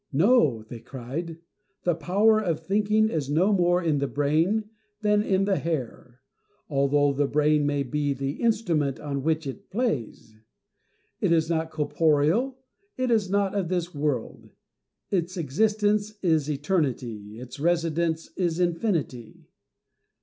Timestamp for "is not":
11.31-11.69, 13.11-13.53